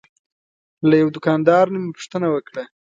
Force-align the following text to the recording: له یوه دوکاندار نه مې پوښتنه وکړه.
له 0.87 0.95
یوه 1.01 1.11
دوکاندار 1.15 1.65
نه 1.73 1.77
مې 1.83 1.89
پوښتنه 1.97 2.27
وکړه. 2.31 2.63